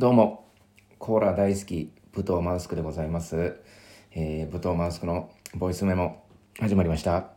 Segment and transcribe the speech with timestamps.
[0.00, 0.46] どうも、
[0.98, 3.60] コーラ大好き、武藤マウスクでございます。
[4.12, 6.24] えー、武藤マウスクのボイスメモ、
[6.58, 7.32] 始まりました。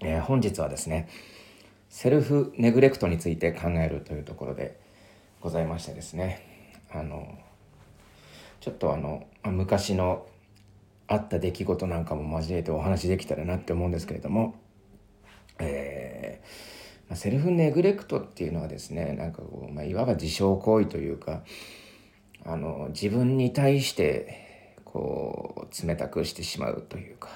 [0.00, 1.06] えー本日はですね、
[1.90, 4.80] セルフネグレクトについて考えるというところで
[5.42, 6.40] ございましてですね、
[6.90, 7.36] あの、
[8.60, 10.26] ちょっとあの、昔の
[11.08, 14.54] あった出来事なんかも交えてお話できたらなって思うんですけれども、
[15.58, 16.75] えー
[17.14, 21.42] セルフネグレクトっていうのはですねなんかこう、まあ、いわば自傷行為というか
[22.44, 27.28] あの自分に対してこう冷たくしてしまうというか。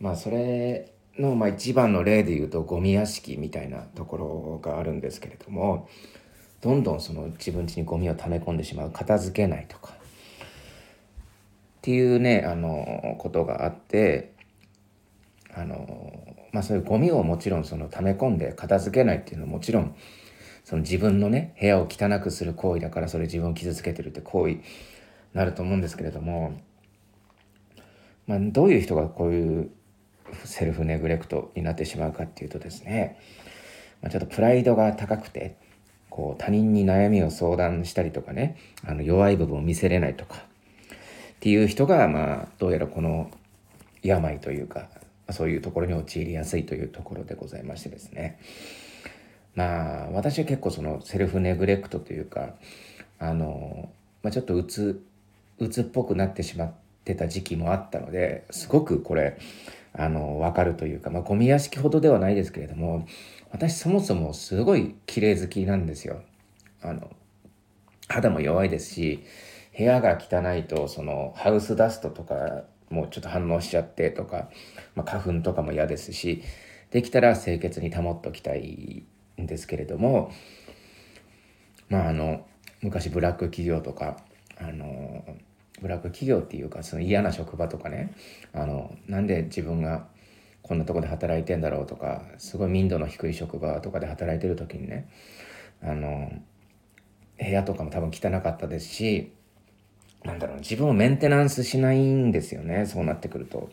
[0.00, 5.88] まあそれの、まあ、一番の例で言うとゴミ屋敷みたいなところがあるんですけれども
[6.62, 9.92] どんどんその自分家にゴミを溜め込んでしまう片付けないとか。
[9.92, 14.32] っていうねあのことがあって
[15.54, 19.94] あのまあそういうゴミをもちろんその溜め込んで片付けないっていうのはもちろん
[20.64, 24.62] その自分のね部屋を汚くする行為だからそれ自分を傷つけてるって行為に
[25.32, 26.60] なると思うんですけれども、
[28.26, 29.70] まあ、どういう人がこういう
[30.44, 33.18] セルフネグレクトになってしまうかっていうとですね、
[34.02, 35.56] まあ、ちょっとプライドが高くて
[36.08, 40.40] こう他人に悩みを相談したりとかねあの弱い部分を見せれないとかっ
[41.40, 43.30] ていう人がまあどうやらこの
[44.02, 44.88] 病というか
[45.32, 48.38] そういうところに陥りやすいというところでございましてですね
[49.54, 52.54] まあ私は結構そのセルフネグレクトというか
[53.18, 53.90] あの、
[54.22, 55.04] まあ、ちょっとうつ
[55.58, 56.72] うつっぽくなってしまっ
[57.04, 59.38] てた時期もあったのですごくこれ
[59.92, 63.06] あの分かるというか、まあ、ゴミ屋敷ほどではないですけれども
[63.50, 66.22] 私そもそもすごい綺麗好きなんですよ。
[66.82, 67.10] あの
[68.08, 69.24] 肌も弱いですし
[69.76, 74.50] 部屋が汚いとそのハウスダストとかもうちょっと反応しちゃってとか、
[74.94, 76.42] まあ、花粉とかも嫌ですし
[76.90, 79.04] できたら清潔に保っておきたい
[79.40, 80.32] んですけれども
[81.88, 82.46] まああの
[82.82, 84.18] 昔ブラック企業とか
[84.58, 85.24] あの
[85.80, 88.12] ブラック企業っていうかその嫌な職場とかね
[88.52, 90.06] あのなんで自分が
[90.62, 95.08] こんなとこで働いてんだろうとかすごい民度の低い職場とかで働いてる時にね
[95.82, 96.30] あの
[97.38, 99.32] 部屋とかも多分汚かったですし
[100.24, 103.70] なんだろう自分をメンテナンスしないんですよねそうなってくると。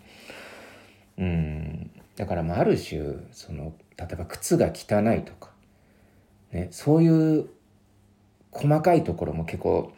[1.18, 5.50] うんだからまあある種その例えば靴が汚いとか、
[6.52, 7.50] ね、そういう
[8.52, 9.91] 細かいところも結構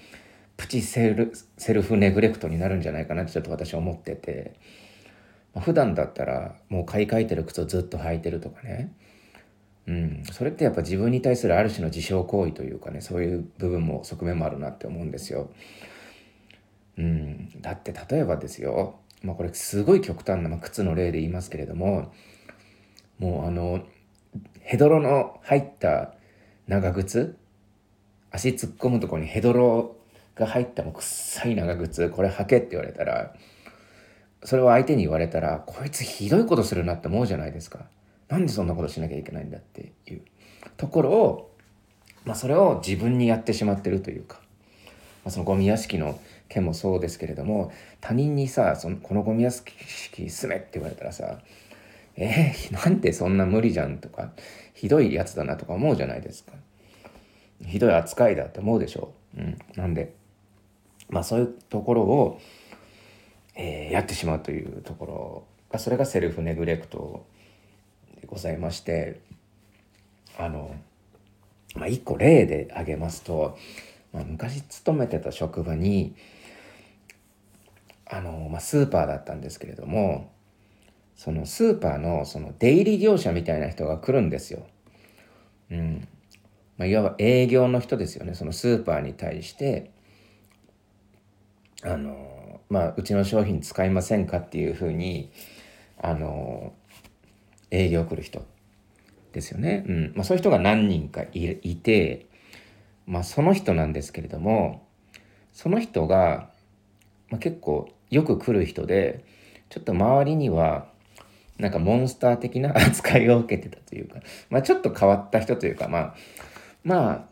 [0.58, 4.56] プチセルセルフネグレクトになるんじゃないかなってちょっと私は思ってて、
[5.54, 8.92] まあ、普段だったらもう買い替えてる靴をずっと履いてるとかね
[9.90, 15.50] うん、それってやっぱ自分に対するある種の自傷行為というかねそういう部分も側面もあるなって思うんですよ。
[17.00, 22.12] うん、だって例えばですよ、まあ、これすごい極端な、まあ、靴の例で言いますけれども
[23.20, 23.82] もうあの
[24.60, 26.14] ヘドロの入った
[26.68, 27.38] 長靴
[28.32, 29.96] 足突っ込むとこにヘドロ
[30.36, 33.34] が入ったもう臭い長靴これ履けって言われたら
[34.44, 37.86] それを相手に言われたらこいつひどいことするなって思うじゃないですか。
[38.30, 40.22] なんでそんなことしなきゃいけないんだっていう。
[40.78, 41.56] ところを、
[42.24, 44.40] まあ、それを自分にやってしまってるというか、
[45.26, 46.18] まあ、そのゴミ屋敷の
[46.50, 47.72] 件もそうですけれども
[48.02, 51.40] 他人にさそのこのゴミ屋敷住めって言われたらさ
[52.20, 54.32] えー、 なんでそんな無理じゃんとか
[54.74, 56.54] ひどいやつだなとか思うじゃないですか。
[57.66, 60.14] ひどい扱いだって思うでしょう、うん、なんで。
[61.10, 62.40] まあそういうところを、
[63.56, 67.26] えーやってしまうというところがそれがセルフネグレクト
[68.22, 69.20] でございまして
[70.38, 70.76] あの、
[71.76, 73.58] まあ、一個例で挙げますと、
[74.14, 76.16] まあ、昔勤めてた職場に
[78.10, 80.32] あの、まあ、スーパーだったんですけれども
[81.16, 84.66] そのスーパーのその出入り業者みたいな人が来るんですよ。
[85.70, 86.08] うん
[86.78, 89.92] まあ、いわば営業の人ですよねそのスーパーに対して
[91.84, 95.30] あのまあうちの商品使いませんかっていうふうに
[96.02, 96.74] あの
[97.70, 98.46] 営業来る人
[99.34, 99.86] ですよね。
[99.88, 102.28] うんまあ、そういう人が何人かいいて、
[103.06, 104.88] まあ、その人なんですけれども
[105.52, 106.50] その人が、
[107.30, 109.24] まあ、結構よく来る人で
[109.70, 110.88] ちょっと周りには
[111.58, 114.20] なんかモンスター的な 扱いを受けてたというか、
[114.50, 116.16] まあ、ちょっと変わった人というかまあ
[116.84, 117.30] まあ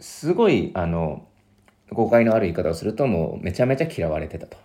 [0.00, 1.26] すごいあの
[1.90, 4.56] 誤解のある言い方をするともうめちゃめちゃ嫌われてたと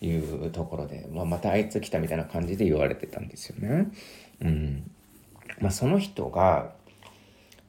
[0.00, 3.88] いうところで、まあ、またあいつ来たみたいな感じで言われてたんですよね。
[4.40, 4.90] うん
[5.60, 6.72] まあ、その人が、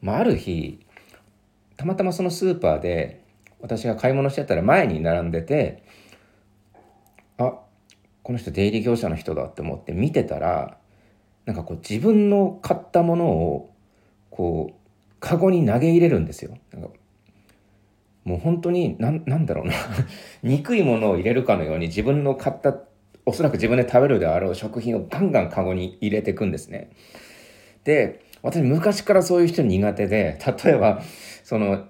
[0.02, 0.80] まあ、ある日
[1.78, 3.22] たまたまそのスーパーで
[3.60, 5.83] 私が買い物してたら前に並んでて
[8.24, 10.78] この人出入り業者の人だって思って見てたら
[11.46, 13.74] なんかこう自分の買ったものを
[14.30, 14.84] こう
[15.20, 16.58] カゴに投げ入れるんですよ。
[18.24, 19.74] もう本当に、なん、なんだろうな
[20.44, 22.78] 憎いものを入れるかのように自分の買った、
[23.26, 26.90] おそらく自分で食べるであろう食品をガンガンカゴに入れていくんですね。
[27.84, 31.02] で、私昔からそういう人苦手で、例えば、
[31.44, 31.86] その、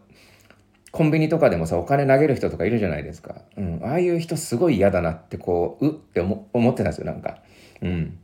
[0.94, 3.42] コンビニとかでもさ、お金投げる人とかいるじゃないですか。
[3.58, 3.82] うん。
[3.84, 7.40] ああいう人すごい嫌だなってこう、うって思ってたんですよ、なんか。
[7.82, 8.20] うん。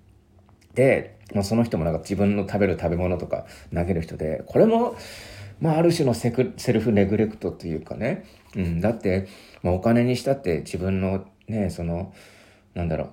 [0.76, 4.96] で、まあ、その人もなんか自分の食べる食べ物とか投げる人で、これも、
[5.60, 8.26] まあ、ある種のセクセルフネグレクトというかね、
[8.56, 9.28] うん、だって、
[9.62, 12.14] まあ、お金にしたって自分のねその
[12.76, 13.10] なんだろう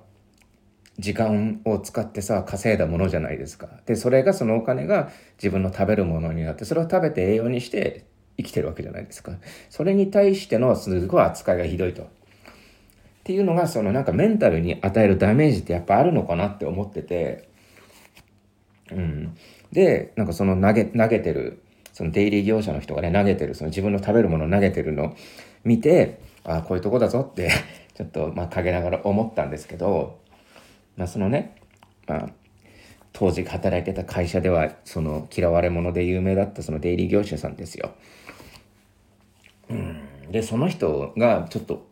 [0.99, 8.05] 時間を使ってさ稼いだものじゃないですかでそれがそのお金が自分の食べるものになってそれを食べて栄養にして
[8.37, 9.33] 生きてるわけじゃないですか。
[9.69, 12.03] それに対してのすごい扱いがひどいと。
[12.03, 12.05] っ
[13.23, 17.49] ていうのがそのなんかメンタルに与えるダメージってやっぱあるのかなって思ってて。
[18.91, 19.35] うん。
[19.71, 21.61] でなんかその投げ投げてる
[21.97, 25.15] その出入り業者の人がね、投げてる、その自分の食べるものを投げてるの
[25.63, 27.49] 見て、ああ、こういうとこだぞって
[27.97, 30.19] ちょっと、まあ、陰ながら思ったんですけど、
[30.95, 31.55] まあ、そのね、
[32.05, 32.29] まあ、
[33.19, 37.95] 当時働いてた会社では、その嫌われ者で有名だったその出入り業者さんですよ。
[39.71, 40.31] うん。
[40.31, 41.87] で、その人がちょっと、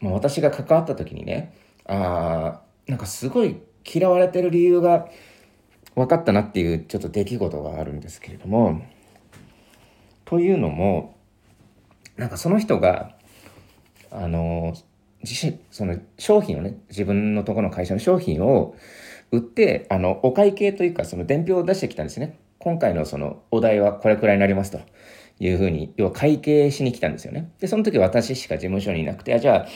[0.00, 1.54] まあ、私が関わった時にね、
[1.86, 5.08] ああ、なんかすごい嫌われてる理由が
[5.94, 8.82] 分かったなっていうちょっと出来事があるんですけれども、
[10.24, 11.16] というのも
[12.16, 13.14] なんかその人が
[14.10, 14.74] あの
[15.22, 18.74] 自身その商品をね自分のとこの会社の商品を
[19.34, 22.38] 売ってあのお会計というかその伝票を出してきたんですね。
[22.58, 24.80] 今回のそのお題はこれくらいになりますと。
[25.40, 27.50] いうふうに要は会計しに来たんですよね。
[27.58, 29.68] でその時私しか事務所にいなくてじゃあ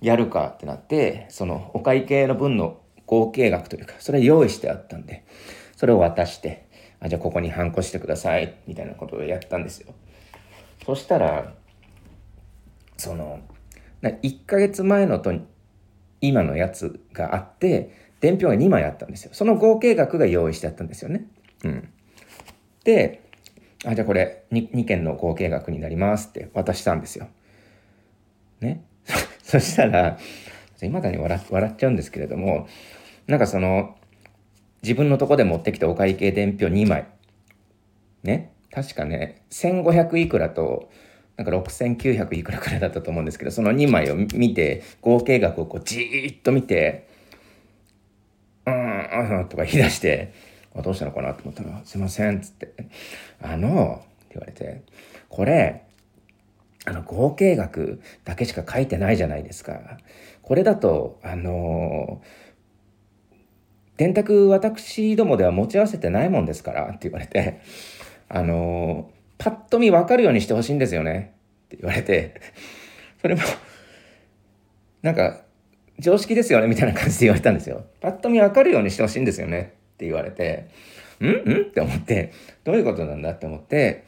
[0.00, 5.24] やるかってなってそのお会計の分の合計額というかそれ用意してあったんで
[5.76, 6.66] それを渡して
[7.00, 9.94] あ、じゃあここにハンコしてください、みたいなことをやったんですよ。
[10.84, 11.54] そしたら、
[12.96, 13.40] その、
[14.02, 15.32] 1ヶ月前のと
[16.20, 19.30] 今のやつがあって、伝票が2枚あったんですよ。
[19.32, 21.26] その合計額が用意してあったんですよね。
[21.64, 21.88] うん。
[22.84, 23.22] で、
[23.84, 27.28] あ、じゃあこれ 2, 2件の合計額になりますって渡したんですよ。
[28.60, 28.82] ね？
[29.42, 30.18] そしたら、
[30.82, 32.68] 今だに笑笑っちゃうんですけれども、
[33.26, 33.96] なんかその、
[34.82, 37.06] 自分のとこで持ってきたお会計伝票2枚。
[38.22, 38.52] ね？
[38.70, 40.90] 確かね、1500いくらと、
[41.36, 47.08] なんか6900いくらくらいだったと思うんですけど、その2枚を見て、合計額をこうじーっと見て、
[48.70, 50.32] うん、とか言い出して、
[50.82, 52.72] どうしたのかなと思ったら、すいません、っつって、
[53.42, 54.82] あの、って言われて、
[55.28, 55.82] これ、
[56.86, 59.98] あの、合計額だけしか書いてないじゃないですか。
[60.42, 62.22] これだと、あの
[63.96, 67.60] 電卓私どもでは持ち合わせてないもんですからって言われて、
[68.28, 71.34] あのパッと見わかるようにしてほしいんですよね
[71.66, 72.40] って言われて、
[73.20, 73.42] それも、
[75.02, 75.42] なんか、
[76.00, 77.84] 常識ですよねみたいな感じで言われたんですよ。
[78.00, 80.68] パッと見わかるようにしてほしいんですよねって言われて、
[81.20, 81.26] ん？
[81.26, 81.62] ん？
[81.62, 82.32] って思って、
[82.64, 84.04] どういうことなんだって思って、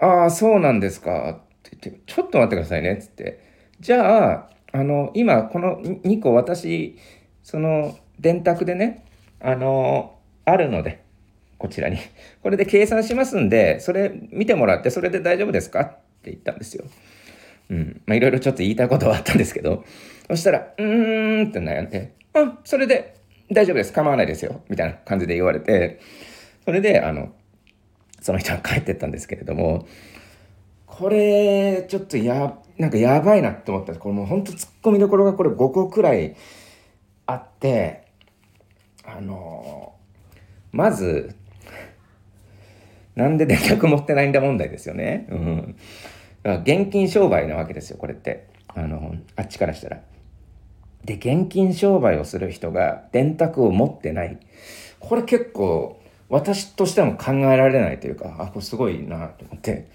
[0.00, 3.40] ああ、そうなんですかって言って、ちょっと待ってくださいねっつって。
[3.80, 6.96] じゃあ、あの、今この2個私、
[7.42, 9.04] その、電卓でね、
[9.40, 11.04] あの、あるので、
[11.58, 11.98] こちらに。
[12.42, 15.80] これで計算しますんで、それ見てもらって、それで大丈夫ですか？
[15.82, 15.88] っ
[16.22, 16.84] て言ったんですよ。
[17.70, 18.00] うん。
[18.06, 19.84] まあ、いろいろちょっと言いたいことはあったんですけど、
[20.28, 23.16] そしたら、うーんって悩んで、あ、それで
[23.50, 23.92] 大丈夫です。
[23.92, 24.62] 構わないですよ。
[24.68, 26.00] みたいな感じで言われて、
[26.64, 27.32] それで、あの、
[28.20, 29.86] その人は帰ってったんですけれども、
[30.86, 36.36] これ、ちょっとや、なんかやばいなって思ったこれもうほんと突っ込みどころがこれ5個くらい
[37.26, 38.06] あって、
[39.04, 39.94] あの
[40.72, 41.34] まず、
[43.16, 45.26] なんで電卓持ってないんだ問題ですよね。
[45.30, 45.76] うん。
[46.62, 48.48] 現金商売なわけですよ、これって。
[48.74, 50.00] あの、あっちからしたら。
[51.04, 54.38] で、現金商売をする人が電卓を持ってない。
[55.00, 59.88] これ結構、私としても考えられないというか、あ、これすごいなと思って。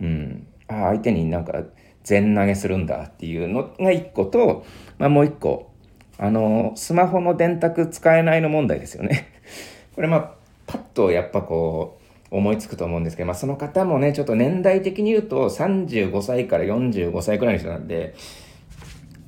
[0.00, 0.46] うん。
[0.68, 1.62] あ、相手になんか
[2.04, 4.64] 全投げするんだっていうのが一個と、
[4.98, 5.70] まあもう一個、
[6.18, 9.28] あの、スマホの電卓使えないの問題ですよね。
[9.94, 10.30] これまあ、
[10.66, 11.98] パッとやっぱこ
[12.30, 18.14] う、思いつくと思うんですけど、まあその方もね、ちょっと年代的に言うと35歳から45歳くらいの人なんで、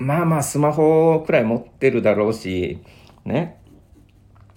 [0.02, 2.78] まあまあスマホくらい持ってるだろうし、
[3.24, 3.60] ね。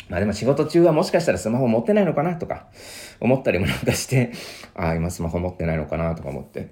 [0.09, 2.67] まあでも仕事中はもしかしたらスマホ持ってないのかなとか
[3.19, 4.31] 思ったりもなんかして、
[4.75, 6.69] ああ、今スマホ持ってないのかなとか思って、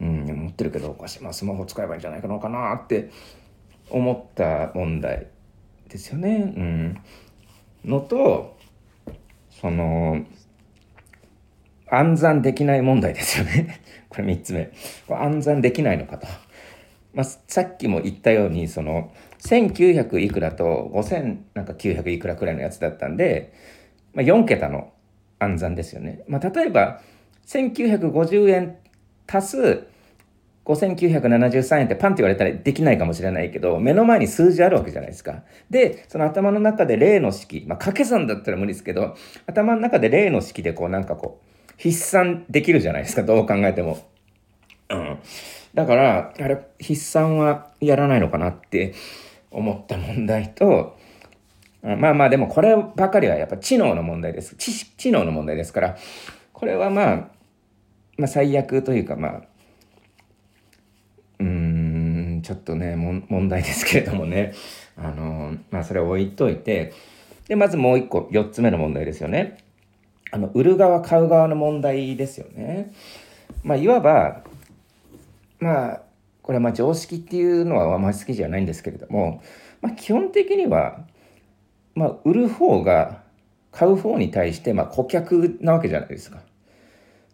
[0.00, 1.22] うん、持ってるけどおかしい。
[1.22, 3.10] まあスマホ使えばいいんじゃないかのかなって
[3.90, 5.28] 思った問題
[5.88, 6.52] ですよね。
[6.56, 6.98] うん、
[7.84, 8.56] のと
[9.50, 10.24] その
[11.88, 13.80] 暗算できない問題ですよね。
[14.08, 14.72] これ3つ目。
[15.06, 16.26] これ暗算できないのかと。
[17.14, 23.52] まあ、さっきも言ったように、その、1900いくらと5900いくらくらいのやつだったんで、
[24.14, 24.92] まあ、4桁の
[25.38, 26.24] 暗算ですよね。
[26.28, 27.00] まあ、例えば、
[27.46, 28.76] 1950円
[29.26, 29.86] 足す
[30.64, 35.42] 5973円ってパンって言われたらできないかもしれないけど、目の前に数字あるわけじゃないですか。
[35.70, 39.16] で、その頭の中で例の式、まあ掛け算だったら無理ですけど、
[39.46, 43.98] 頭の中で例の式でこうなんかこう、筆算できるじゃないですか、どう考えても。
[44.90, 45.18] うん。
[45.74, 48.94] だから、あれ、筆算はやらないのかなって
[49.50, 50.98] 思った問題と、
[51.82, 54.54] まあまあでもこればかりはやっぱ知能の問題です。
[54.56, 55.96] 知識知能の問題ですから、
[56.52, 57.16] これはまあ、
[58.18, 59.42] まあ最悪というかまあ、
[61.40, 64.54] うん、ちょっとね、問題ですけれどもね。
[64.96, 66.92] あの、まあそれを置いといて、
[67.48, 69.58] で、まずもう一個、四つ目の問題ですよね。
[70.30, 72.92] あの、売る側、買う側の問題ですよね。
[73.64, 74.44] まあいわば、
[75.62, 76.02] まあ、
[76.42, 79.40] これはま常識っていうのはあまり好きじゃないんですけれども、
[79.80, 81.04] まあ、基本的には、
[81.94, 83.22] まあ、売る方が
[83.70, 86.40] 買う方に対して、ま、顧客なわけじゃないですか。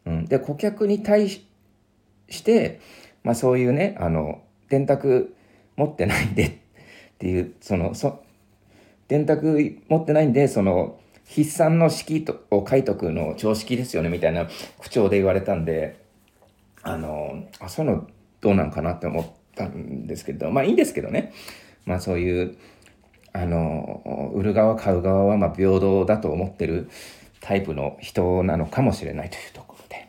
[0.05, 2.81] うん、で顧客に対して、
[3.23, 5.35] まあ、そういうねあの電卓
[5.77, 6.53] 持ってないんでっ
[7.19, 8.23] ていうそのそ
[9.09, 9.59] 電卓
[9.89, 14.47] 持ってないんでその筆算の式とを書いとくの常識ですよねみたいな
[14.79, 15.99] 口調で言われたんで
[16.83, 18.07] あのあそういうの
[18.41, 21.33] どうなんかなって思ったんですけどまあいいんですけどね。
[21.87, 22.57] まあそういう
[23.33, 26.89] あの売る側買う側はま平等だと思ってる
[27.41, 30.09] タイプの人なのかもしれないというところで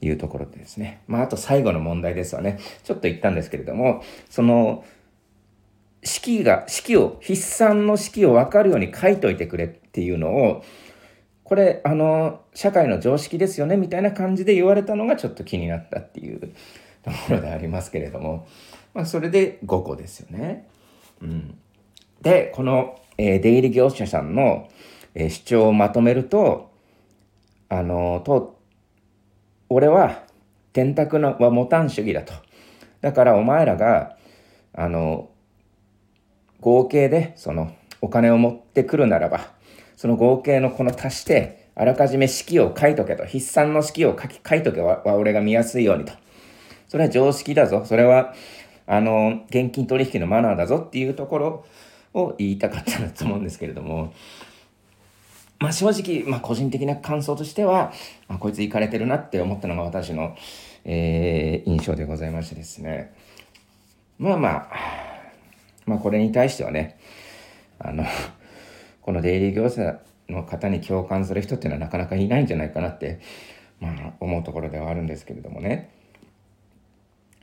[0.00, 1.00] いうところでですね。
[1.06, 2.58] まああと最後の問題ですわね。
[2.84, 4.84] ちょっと言ったんですけれどもその
[6.06, 10.64] 式が式を筆算の式を分かるように書いといてくれっていうのを
[11.42, 16.52] これあの社会の常識ですよねみたいな感じで言われたのがちょっと気になったっていう
[17.12, 18.46] ところでありますけれども、
[18.94, 20.68] まあ、それで5個ですよね。
[21.22, 21.58] うん、
[22.22, 24.68] でこの、えー、出入り業者さんの、
[25.14, 26.70] えー、主張をまとめると
[27.68, 28.58] あのと
[29.68, 30.22] 俺は
[30.72, 32.34] 電卓のは持たん主義だと。
[33.00, 34.16] だからお前らが
[34.72, 35.30] あの
[36.60, 39.52] 合計でそのお金を持ってくるならば
[39.96, 46.12] その合計のこの足してあらかじめ式を書いとけと筆算の式を書き書いとけは俺が見やすいようにと
[46.96, 47.84] それは常識だぞ。
[47.84, 48.32] それは、
[48.86, 51.66] あの、現金取引のマナーだぞっていうところ
[52.14, 54.14] を言いたかったなと思うんですけれども、
[55.58, 57.92] まあ正直、まあ個人的な感想としては、
[58.28, 60.36] あ、こいつ行かれてるなって思ったのが私の、
[60.86, 63.12] えー、印象でございましてですね。
[64.18, 64.70] まあまあ、
[65.84, 66.98] まあこれに対してはね、
[67.78, 68.06] あの、
[69.02, 70.00] この出入り業者
[70.30, 73.20] の方に共感する人っていうのはなかなかいないんじゃないかなって、
[73.80, 75.94] まあ思うところではあるんですけれどもね。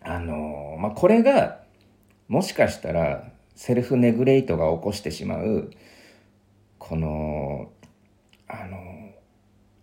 [0.05, 1.61] あのまあ、これが
[2.27, 5.71] もしかしたらセルフネグレイトが起こしてしまう
[6.77, 7.71] この
[8.47, 8.77] あの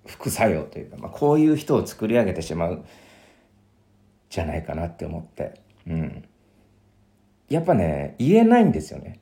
[0.07, 2.85] 副作用というか、まあ、こういう人を作り上げてしまう
[4.29, 6.25] じゃないかなって思って、うん、
[7.49, 9.21] やっぱね言えないんですよね。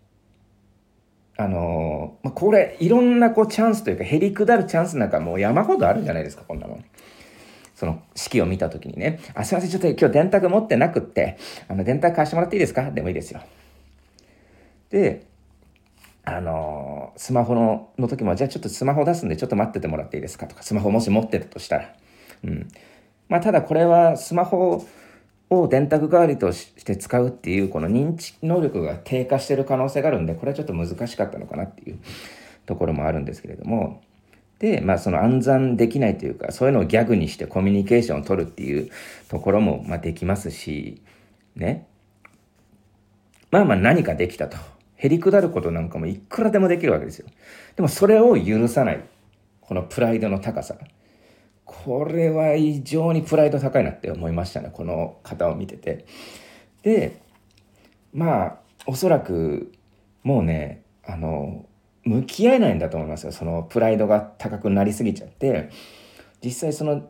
[1.37, 6.85] あのまあ、これいろんなこうチャンスというかへりくだるチャンスなんかもう山ほどあるんじゃないですかこんなもん。
[7.79, 12.91] その式を見たときにね、あ、すいません、ちょっと今日電卓持ってなくって、あの、電卓貸してもらっていいですか？
[12.91, 13.41] でもいいですよ。
[14.91, 15.29] で、
[16.25, 20.49] あのスマホのの時も、じゃあちょっとスマホ出すんでちょっと待っててもらっていいですか？
[20.49, 21.95] とか、スマホもし持ってたとしたら。
[22.43, 22.69] うん。
[23.29, 24.85] まあ、ただこれはスマホ
[25.49, 31.99] を電卓代わりとして使うっていう、この認知能力が低下してる可能性があるんで、これはちょっと難しかったのかなっていう
[32.67, 34.03] ところもあるんですけれども、
[34.59, 38.91] で、まあ、その暗算できないというか、そういうのをギャグにしてコミュニケーションを取るっていう
[39.29, 41.03] ところも、まあ、できますし、
[41.55, 41.87] ね。
[43.51, 44.57] まあまあ何かできたと。
[44.97, 47.29] へりくだることなんかもいくらでもできるわけですよ。
[47.77, 49.05] でもそれを許さない。
[49.61, 50.77] このプライドの高さ。
[51.65, 54.71] これは異常にプライド高いなって思いましたね。
[54.73, 56.07] この方を見てて。
[56.83, 57.21] で、
[58.13, 59.73] まあ、おそらく、
[60.25, 61.67] もうね、あの、
[62.09, 63.33] 向き合えないんだと思いますよ。
[63.33, 65.71] そのプライドが高くなりすぎちゃって。
[66.43, 67.09] 実際その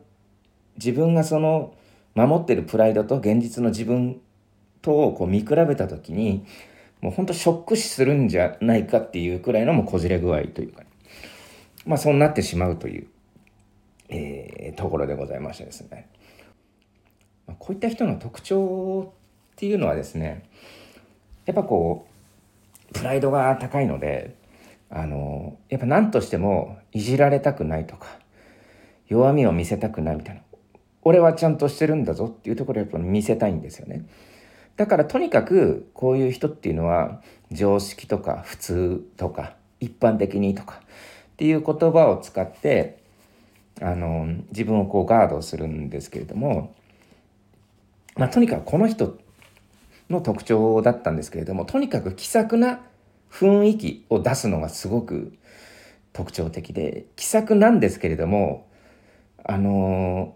[0.75, 1.73] 自分がその
[2.15, 4.19] 守ってるプライドと現実の自分
[4.81, 6.45] とをこう見比べた時に
[7.01, 10.83] もうほんとショック死するんじゃないかっていうくらいのもうこじれ具合というか、
[11.85, 13.07] まあそうなってしまうという、
[14.09, 16.09] えー、ところでございましてですね、
[17.57, 19.13] こういった人の特徴
[19.53, 20.49] っていうのはですね
[21.45, 22.07] やっぱこ
[22.89, 24.35] うプライドが高いので
[24.89, 28.07] あのやっぱ何としてもいじられたくないとか
[29.07, 30.41] 弱みを見せたくないみたいな。
[31.01, 34.05] 俺はちゃんとしてるんだぞっていうところをやっぱ見せたいんですよね。
[34.75, 42.99] だからとにかくこういう人っていうのは常識とか普通とか一般的にとかっていう言葉を使って
[43.81, 46.75] あの自分をこうガードするんですけれども、
[48.15, 49.17] まあ、とにかくこの人
[50.09, 52.81] の特徴だったんですけれどもとにかく気さくな
[53.31, 55.33] 雰囲気を出すのがすごく
[56.13, 58.67] 特徴的で気さくなんですけれども
[59.43, 60.35] あの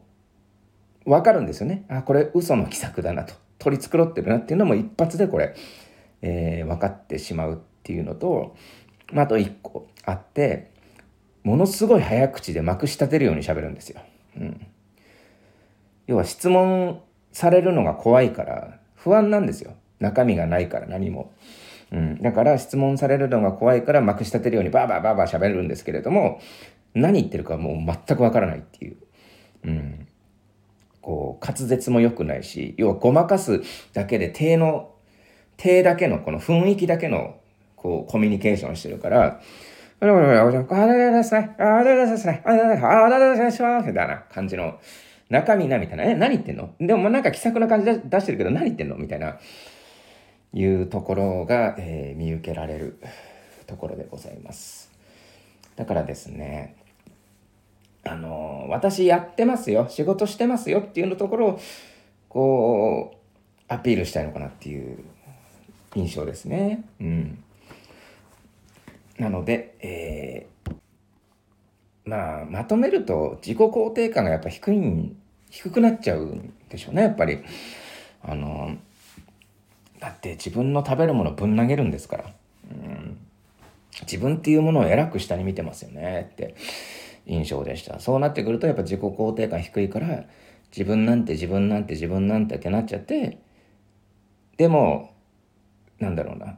[1.06, 5.56] ー、分かるんですよねあこれ嘘の気さくだなと取り繕ってるなっていうのも一発でこれ、
[6.22, 8.56] えー、分かってしまうっていうのと、
[9.12, 10.72] まあ、と一個あって
[11.44, 14.02] ものすごい早口でまくし立てるようにしゃべるんですよ。
[14.38, 14.66] うん、
[16.08, 17.02] 要は質問
[17.34, 21.34] されるのが怖いから不安なんですよ中身がないから何も。
[21.94, 26.42] うん、だから質問されるのが怖いからまくし立てるようにバーバーバーバー喋るんですけれども
[26.96, 28.98] 何言ってるかもう全くわからないっていう。
[29.66, 30.08] うん、
[31.02, 33.62] こう滑舌も良くないし要はごまかす
[33.94, 34.92] だけで手の
[35.56, 37.36] 手だけのこの雰囲気だけの
[37.76, 39.40] こうコミュニケーションしてるから
[40.00, 44.80] あれあれあれですねあれですねあれですねあれですみたいな感じの
[45.30, 46.74] 中身なみたいなえ何言ってんの？
[46.80, 48.98] でもなんか気さくな感じ出してるけど何言ってんの？
[48.98, 49.40] みたいな
[50.53, 53.00] いうところが、えー、見受けられる
[53.65, 54.91] ところでございます。
[55.75, 56.75] だからですね、
[58.05, 61.60] あの、私やってますよ、仕事してますよっていうのところを、
[62.29, 63.17] こう、
[63.67, 65.00] アピールしたいのかなっていう
[65.95, 66.83] 印象ですね。
[67.00, 67.43] うん。
[69.17, 70.75] なので、えー、
[72.05, 75.15] まあ、まとめると自己肯定感がやっぱ低い、
[75.50, 77.39] 低くなっちゃうんでしょうね、やっぱり。
[78.25, 78.77] あの
[80.03, 82.25] だって自分の食べるものぶん投げるんですから。
[82.69, 83.17] うん、
[84.01, 86.29] 自分っていうものを偉く下に見てますよね。
[86.33, 86.55] って
[87.25, 88.01] 印象でした。
[88.01, 90.25] そうなってくるとやっぱ自己肯定感低いから
[90.72, 93.38] 自分なんて自分なんて自分なんてってなっちゃって
[94.57, 95.13] でも
[96.00, 96.57] なんだろうな。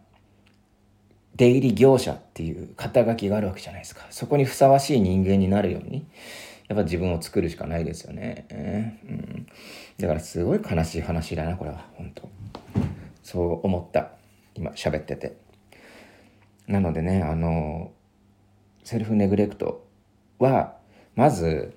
[1.36, 4.08] 出入り業者っていう肩書きがあるわけじゃないですか。
[4.10, 6.08] そこにふさわしい人間になるように
[6.68, 9.48] やっぱ自分を作るしかないですよね、えーうん、
[10.00, 11.86] だからすごい悲しい話だなこれは。
[11.94, 12.28] 本当。
[13.26, 14.12] そう思った。
[14.54, 15.36] 今喋ってて。
[16.68, 17.92] なのでねあの
[18.84, 19.86] セルフネグレクト
[20.40, 20.78] は
[21.16, 21.76] まず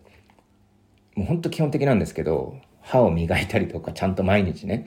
[1.15, 4.87] もうほんと基本的なんですけど歯を磨いたりとかちゃんと毎日ね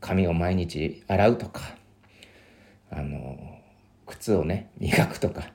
[0.00, 1.60] 髪を毎日洗うとか
[2.90, 3.38] あの
[4.06, 5.52] 靴をね磨くとか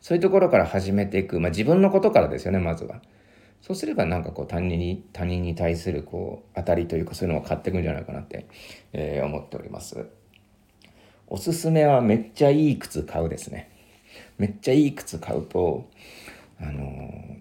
[0.00, 3.02] そういうところから始めていく、まあ、自分のことからですよねまずは。
[3.62, 8.46] そうすればなんかこう他人に他人に対するこう当たりというかそういうのを買っていくんじゃないかなって、
[8.92, 10.06] えー、思っております。
[11.26, 13.70] おすすめはめっちゃいい靴買うですね。
[14.38, 15.88] めっちゃいい靴買うと
[16.60, 17.40] あのー、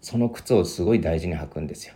[0.00, 1.94] その靴をすごい大事に履くんですよ。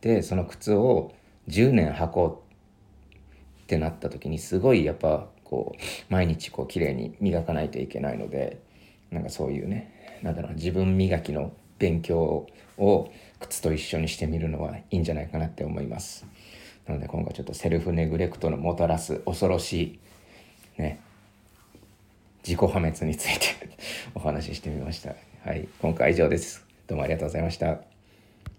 [0.00, 1.12] でその靴を
[1.48, 8.60] 10年履こうってなった時にすごいやっぱこう毎日こう綺麗に磨かないといけないので
[9.10, 12.46] なんかそういうねなんだろう自分磨きの勉強を
[12.78, 13.10] を
[13.40, 16.26] 靴と一緒にしてみるのはいいんじゃないかなって思います。
[16.86, 19.98] なので今回ちょっとセルフネグレクトのもたらす恐ろし
[20.78, 21.00] いね
[22.44, 23.46] 自己破滅について
[24.14, 25.14] お話ししてみました。
[25.44, 26.64] はい、今回は以上です。
[26.86, 27.93] どうもありがとうございました。